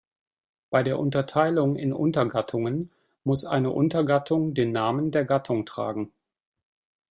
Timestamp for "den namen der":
4.55-5.25